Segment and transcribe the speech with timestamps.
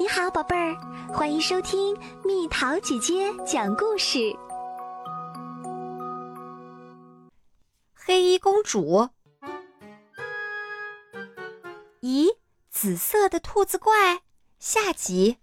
[0.00, 0.76] 你好，宝贝儿，
[1.12, 4.32] 欢迎收听蜜桃姐姐讲故事。
[7.92, 9.08] 黑衣公主，
[12.00, 12.28] 咦，
[12.70, 14.20] 紫色的兔子怪
[14.60, 15.38] 下集。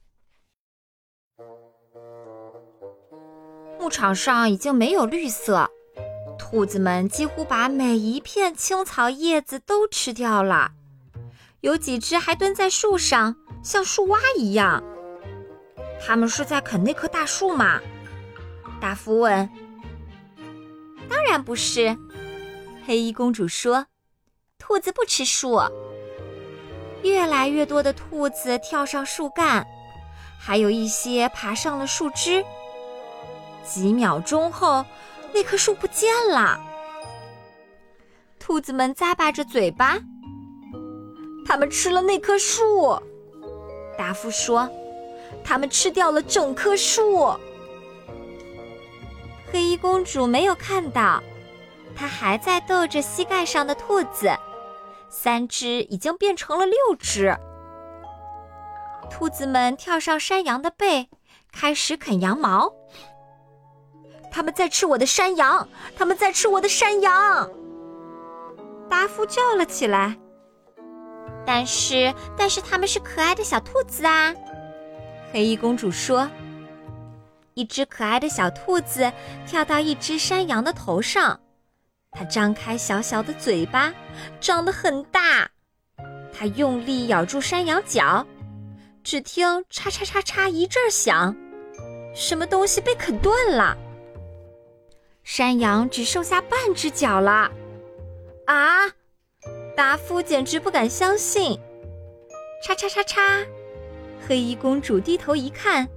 [3.77, 5.69] 牧场上已经没有绿色，
[6.39, 10.71] 兔子们几乎把每一片青草叶子都吃掉了，
[11.59, 13.35] 有几只还蹲在树上。
[13.65, 14.81] 像树蛙一样，
[15.99, 17.81] 他们是在啃那棵大树吗？
[18.79, 19.49] 大夫问。
[21.09, 21.97] 当然不是，
[22.85, 23.87] 黑衣公主说
[24.59, 25.59] ：“兔子不吃树。”
[27.01, 29.65] 越来越多的兔子跳上树干，
[30.39, 32.45] 还有一些爬上了树枝。
[33.63, 34.85] 几秒钟后，
[35.33, 36.63] 那棵树不见了。
[38.37, 39.97] 兔子们咂巴着嘴巴，
[41.47, 43.01] 他们吃了那棵树。
[43.97, 44.69] 达夫说
[45.43, 47.33] ：“他们吃掉了整棵树。”
[49.51, 51.21] 黑衣公主没有看到，
[51.95, 54.35] 她还在逗着膝盖上的兔子，
[55.09, 57.35] 三只已经变成了六只。
[59.09, 61.09] 兔子们跳上山羊的背，
[61.51, 62.73] 开始啃羊毛。
[64.31, 65.69] 他们在吃我的山羊！
[65.95, 67.49] 他们在吃我的山羊！
[68.89, 70.17] 达夫叫了起来。
[71.45, 74.33] 但是，但是它们是可爱的小兔子啊！
[75.31, 76.29] 黑衣公主说。
[77.53, 79.09] 一只可爱的小兔子
[79.47, 81.39] 跳到一只山羊的头上，
[82.11, 83.93] 它张开小小的嘴巴，
[84.41, 85.49] 张得很大。
[86.37, 88.27] 它用力咬住山羊角，
[89.05, 91.33] 只听“嚓嚓嚓嚓”一阵响，
[92.13, 93.77] 什么东西被啃断了。
[95.23, 97.49] 山羊只剩下半只脚了。
[98.47, 98.89] 啊！
[99.75, 101.59] 达夫简直不敢相信！
[102.63, 103.45] 叉叉叉叉，
[104.25, 105.87] 黑衣公主低头一看，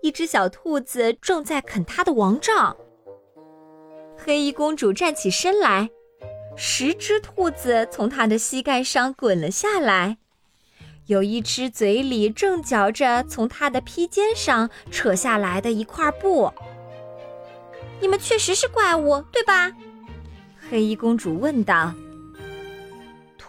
[0.00, 2.76] 一只小兔子正在啃她的王杖。
[4.16, 5.90] 黑衣公主站起身来，
[6.56, 10.18] 十只兔子从她的膝盖上滚了下来，
[11.06, 16.52] 有一只嘴里正嚼着从她的披肩上扯下来的一块布。
[18.00, 19.72] 你们确实是怪物，对吧？
[20.70, 21.92] 黑衣公主问道。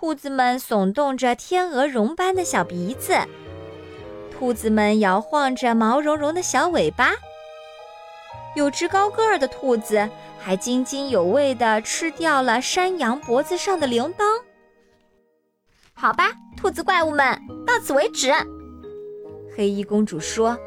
[0.07, 3.13] 兔子们耸动着天鹅绒般的小鼻子，
[4.31, 7.11] 兔子们摇晃着毛茸茸的小尾巴。
[8.55, 10.09] 有只高个儿的兔子
[10.39, 14.23] 还津津有味地吃掉了山羊脖子上的铃铛。
[15.93, 18.31] 好吧，兔子怪物们，到此为止。
[19.57, 20.57] 黑衣公主说：“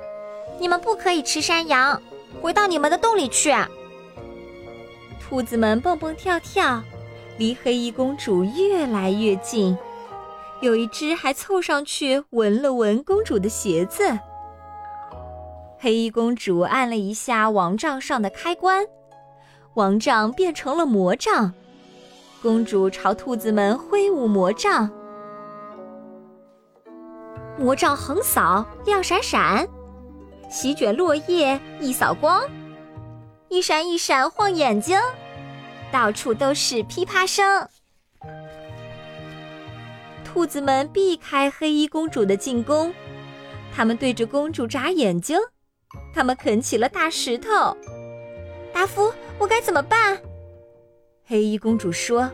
[0.60, 2.02] 你们不可以吃山羊，
[2.42, 3.54] 回到你们的洞里去。”
[5.18, 6.84] 兔子们蹦蹦跳跳。
[7.40, 9.74] 离黑衣公主越来越近，
[10.60, 14.18] 有一只还凑上去闻了闻公主的鞋子。
[15.78, 18.84] 黑衣公主按了一下王杖上的开关，
[19.72, 21.54] 王杖变成了魔杖。
[22.42, 24.90] 公主朝兔子们挥舞魔杖，
[27.58, 29.64] 魔杖横扫，亮闪闪；
[30.50, 32.42] 席卷落叶，一扫光，
[33.48, 35.00] 一闪一闪晃眼睛。
[35.92, 37.68] 到处都是噼啪声，
[40.24, 42.94] 兔子们避开黑衣公主的进攻，
[43.74, 45.36] 他们对着公主眨眼睛，
[46.14, 47.76] 他们啃起了大石头。
[48.72, 50.16] 达夫，我该怎么办？
[51.26, 52.30] 黑衣公主说：“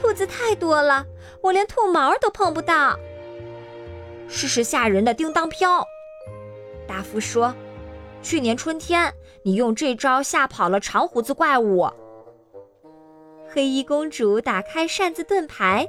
[0.00, 1.04] 兔子太多了，
[1.42, 2.98] 我连兔毛都碰不到。”
[4.26, 5.86] 试试吓人的叮当飘。
[6.88, 7.54] 达夫说
[8.22, 11.90] ：“去年春天，你用这招吓跑了长胡子怪物。”
[13.52, 15.88] 黑衣公主打开扇子盾牌，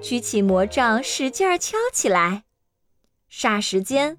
[0.00, 2.44] 举起魔杖，使劲儿敲起来。
[3.30, 4.16] 霎时间，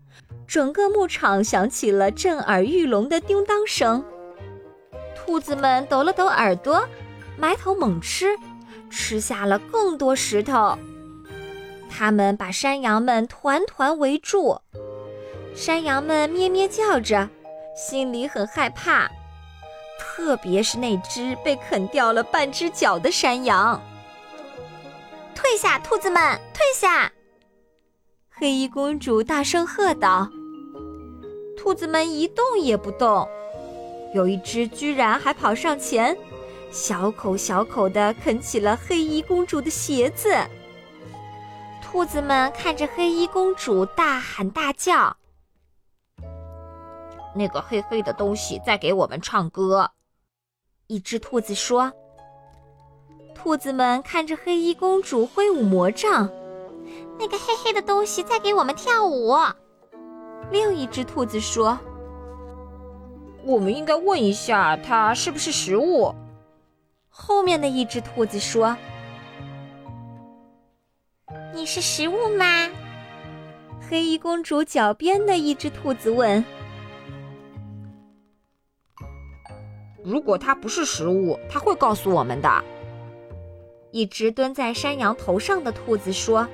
[0.48, 4.06] 整个牧场响起了震耳欲聋的叮当声。
[5.16, 6.88] 兔子们抖了抖耳朵，
[7.36, 8.38] 埋头猛吃，
[8.92, 10.78] 吃下了更多石头。
[11.90, 14.60] 它们把山羊们团团围住，
[15.56, 17.28] 山羊们咩咩叫着，
[17.76, 19.10] 心里很害怕。
[20.04, 23.82] 特别是那只被啃掉了半只脚的山羊，
[25.34, 27.12] 退下，兔子们，退下！
[28.30, 30.30] 黑衣公主大声喝道。
[31.58, 33.28] 兔子们一动也不动，
[34.14, 36.16] 有一只居然还跑上前，
[36.70, 40.36] 小口小口地啃起了黑衣公主的鞋子。
[41.82, 45.16] 兔子们看着黑衣公主大喊大叫
[47.36, 49.92] ：“那个黑黑的东西在给我们唱歌。”
[50.88, 51.92] 一只兔子说
[53.34, 56.30] ：“兔子们看着黑衣公主挥舞魔杖，
[57.18, 59.34] 那个黑黑的东西在给我们跳舞。”
[60.52, 61.80] 另一只兔子说
[63.44, 66.14] ：“我们应该问一下它是不是食物。”
[67.10, 68.76] 后面的一只兔子说
[71.54, 72.70] ：“你是食物吗？”
[73.90, 76.44] 黑衣公主脚边的一只兔子问
[80.04, 82.64] ：“如果它不是食物，它会告诉我们的。”
[83.92, 86.48] 一只蹲在山羊头上的兔子说：“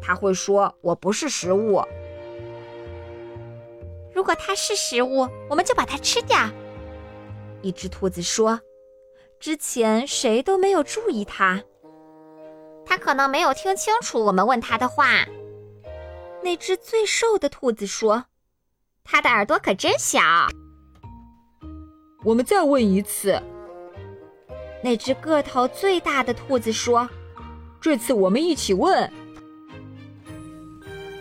[0.00, 1.82] 它会说我不是食物。”
[4.14, 6.38] 如果它是食物，我们就把它吃掉。”
[7.62, 8.60] 一只兔子说。
[9.38, 11.62] 之前谁都没有注意它，
[12.86, 15.26] 它可能没有听清楚我们问它的话。
[16.42, 18.24] 那只最瘦的兔子说
[19.04, 20.20] ：“它的耳朵可真小。”
[22.26, 23.40] 我们再问一次。
[24.82, 27.08] 那只个头最大的兔子说
[27.80, 29.12] ：“这次我们一起问。”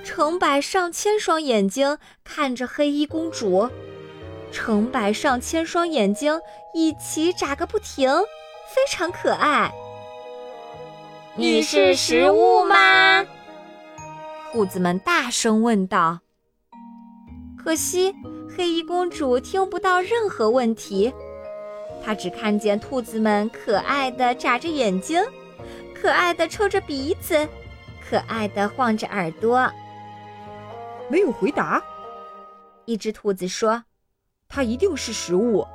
[0.03, 3.69] 成百上千双眼睛看着黑衣公主。
[4.51, 6.39] 成百上千双眼睛
[6.73, 8.09] 一起眨个不停，
[8.73, 9.71] 非常可爱。
[11.35, 13.23] 你是食物吗？
[14.51, 16.21] 兔子们大声问道。
[17.63, 18.15] 可惜
[18.55, 21.13] 黑衣公主听不到任何问题，
[22.03, 25.21] 她只看见兔子们可爱的眨着眼睛，
[25.93, 27.47] 可爱的抽着鼻子，
[28.07, 29.69] 可爱的晃着耳朵。
[31.09, 31.83] 没有回答。
[32.85, 33.83] 一只兔子说。
[34.47, 35.65] 它一定是食物。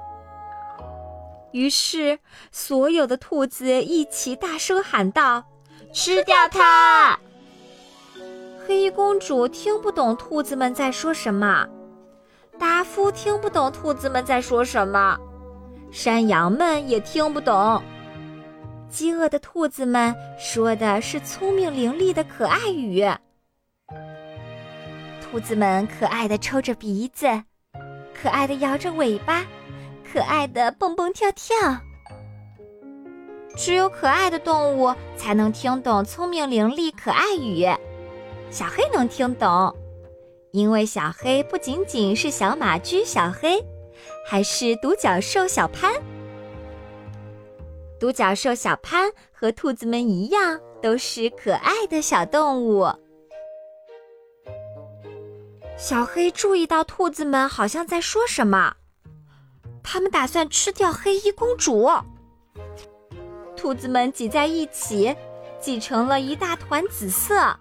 [1.52, 2.20] 于是，
[2.52, 5.44] 所有的兔子一起大声喊道
[5.92, 7.18] ：“吃掉它！”
[8.64, 11.68] 黑衣公主听不懂兔子们在说什么，
[12.60, 15.18] 达夫听不懂兔子们在说什么，
[15.90, 17.82] 山羊们也听不懂。
[18.90, 23.02] 饥饿的兔子们说的是聪明伶俐的可爱语。
[25.22, 27.26] 兔子们可爱的抽着鼻子。
[28.12, 29.42] 可爱的摇着尾巴，
[30.12, 31.56] 可爱的蹦蹦跳跳。
[33.56, 37.66] 只有可爱的动物才能听懂聪明伶俐可爱语。
[38.50, 39.74] 小黑能听懂，
[40.52, 43.64] 因为小黑不仅仅是小马驹小黑，
[44.26, 45.92] 还是独角兽小潘。
[48.00, 52.88] 独角兽小潘和兔子们一样，都是可爱的小动物。
[55.76, 58.74] 小黑注意到兔子们好像在说什么，
[59.82, 61.88] 他们打算吃掉黑衣公主。
[63.56, 65.14] 兔子们挤在一起，
[65.60, 67.56] 挤成了一大团紫色。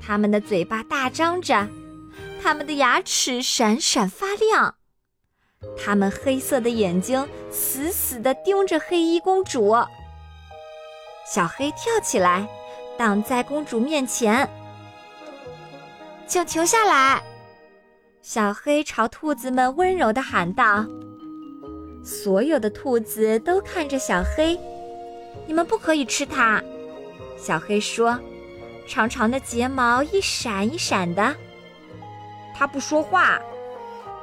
[0.00, 1.66] 它们的嘴巴大张着，
[2.44, 4.74] 它们的牙齿闪闪发亮，
[5.82, 9.74] 它们黑色的眼睛死死地盯着黑衣公主。
[11.26, 12.46] 小黑跳起来，
[12.98, 14.46] 挡在公主面前。
[16.26, 17.22] 请停下来！
[18.20, 20.84] 小黑朝兔子们温柔地喊道。
[22.04, 24.60] 所有的兔子都看着小黑，
[25.46, 26.62] 你们不可以吃它。
[27.38, 28.20] 小黑说
[28.86, 31.34] ：“长长的睫毛一闪一闪的。”
[32.54, 33.38] 它不说话。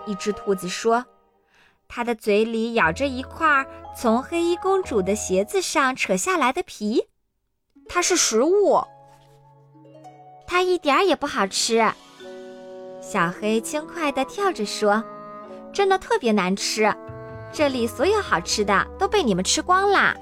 [0.08, 1.06] 一只兔子说
[1.88, 7.08] ：“它的嘴里咬着一块从黑衣公主的鞋子上扯下来的皮，
[7.88, 8.82] 它是食物。”
[10.48, 11.86] 它一点儿也不好吃，
[13.02, 15.04] 小黑轻快地跳着说
[15.72, 16.94] ：“真的特别难吃，
[17.54, 20.16] 这里所有好吃的都被你们吃光啦。”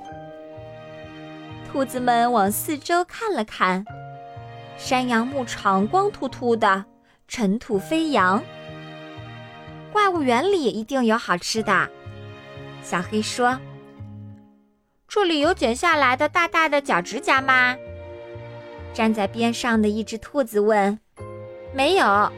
[1.72, 3.86] 兔子们往四周看了看，
[4.78, 6.86] 山羊牧场光秃秃的，
[7.30, 8.44] 尘土飞扬。
[9.94, 11.90] 怪物园里一定有好吃的，
[12.84, 13.58] 小黑说
[15.08, 17.78] ：“这里有剪下来的大大的脚趾甲吗？”
[18.94, 21.00] 站在边上的一只兔子问
[21.72, 22.32] ：“没有。”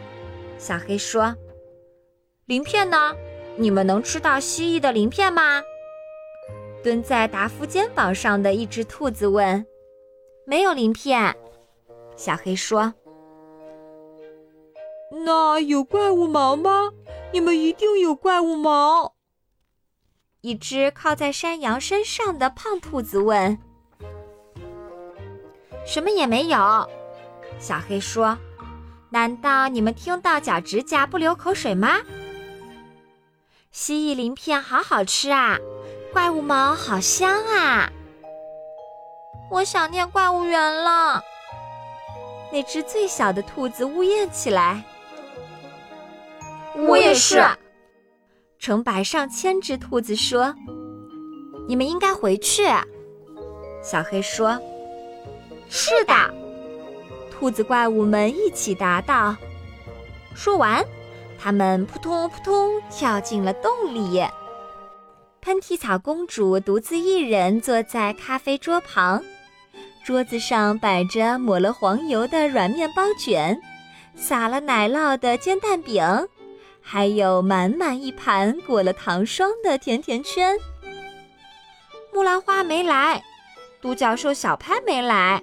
[0.59, 1.35] 小黑说
[2.45, 3.15] ：“鳞片呢？
[3.57, 5.61] 你们能吃到蜥蜴的鳞片吗？”
[6.83, 9.65] 蹲在达夫肩膀上的一只兔子问
[10.45, 11.35] ：“没有鳞片。”
[12.15, 12.93] 小黑说
[15.11, 16.91] ：“那有怪物毛吗？
[17.33, 19.13] 你们一定有怪物毛。”
[20.41, 23.59] 一只靠在山羊身上的胖兔子问。
[25.85, 26.89] 什么也没有，
[27.59, 28.37] 小黑说
[29.11, 31.99] ：“难道你们听到脚趾甲不流口水吗？”
[33.71, 35.57] 蜥蜴鳞片好好吃啊，
[36.11, 37.91] 怪物毛好香啊！
[39.49, 41.21] 我想念怪物园了。
[42.51, 44.83] 那只最小的兔子呜咽起来。
[46.75, 47.43] 我也是。
[48.59, 50.53] 成百上千只兔子说
[51.67, 52.63] ：“你们应该回去。”
[53.83, 54.59] 小黑说。
[55.69, 56.13] 是的，
[57.31, 59.35] 兔子怪物们一起答道。
[60.35, 60.85] 说完。
[61.43, 64.23] 他们扑通扑通跳进了洞里。
[65.41, 69.23] 喷嚏草公主独自一人坐在咖啡桌旁，
[70.05, 73.59] 桌子上摆着抹了黄油的软面包卷，
[74.15, 76.03] 撒了奶酪的煎蛋饼，
[76.81, 80.57] 还有满满一盘裹了糖霜的甜甜圈。
[82.13, 83.23] 木兰花没来，
[83.81, 85.41] 独角兽小潘没来，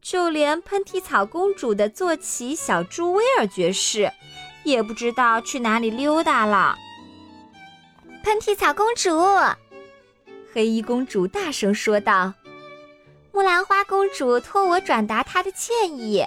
[0.00, 4.12] 就连喷嚏草公主的坐骑小猪威尔爵士，
[4.62, 6.76] 也不知道去哪里溜达了。
[8.22, 9.10] 喷嚏草公主，
[10.52, 12.34] 黑衣公主大声说道
[13.32, 16.24] ：“木兰花公主托我转达她的歉意，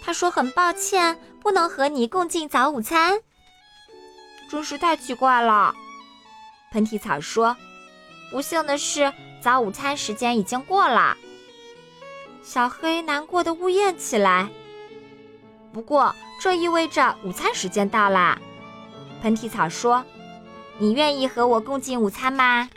[0.00, 3.20] 她说很抱歉不能和你共进早午餐。”
[4.54, 5.74] 真是太奇怪了，
[6.70, 7.56] 喷嚏草说
[8.30, 11.16] ：“不幸的是，早午餐时间已经过了。”
[12.40, 14.48] 小黑难过的呜咽起来。
[15.72, 18.40] 不过，这意味着午餐时间到啦，
[19.20, 20.04] 喷嚏草说。
[20.78, 22.70] 你愿意和我共进午餐吗？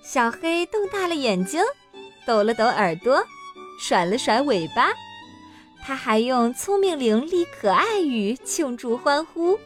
[0.00, 1.60] 小黑瞪大了眼睛，
[2.24, 3.20] 抖了抖耳朵，
[3.80, 4.92] 甩了甩尾巴，
[5.82, 9.58] 他还用聪明伶俐可爱语庆祝欢呼。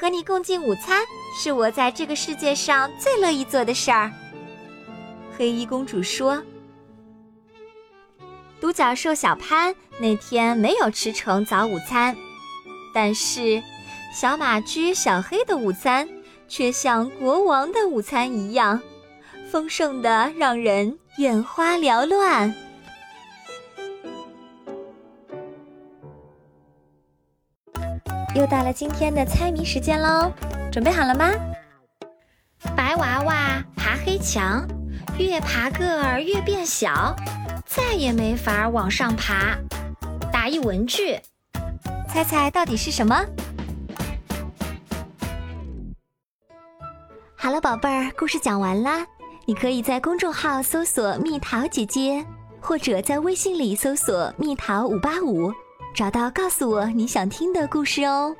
[0.00, 1.02] 和你共进午餐
[1.36, 4.10] 是我在这个世界上最乐意做的事儿。
[5.36, 6.42] 黑衣公主说
[8.60, 12.16] ：“独角兽小潘那天没有吃成早午餐，
[12.94, 13.62] 但是……”
[14.10, 16.08] 小马驹小黑的午餐
[16.48, 18.80] 却像国王的午餐一样
[19.52, 22.52] 丰盛的，让人眼花缭乱。
[28.38, 30.30] 又到了今天的猜谜时间喽，
[30.70, 31.28] 准备好了吗？
[32.76, 34.64] 白娃娃爬黑墙，
[35.18, 37.16] 越爬个儿越变小，
[37.66, 39.58] 再也没法往上爬。
[40.32, 41.18] 打一文具，
[42.08, 43.26] 猜猜到底是什么？
[47.34, 49.04] 好了，宝贝儿，故事讲完啦。
[49.46, 52.24] 你可以在公众号搜索“蜜桃姐姐”，
[52.62, 55.52] 或者在微信里搜索“蜜桃五八五”，
[55.94, 58.34] 找到告诉我你想听的故事哦。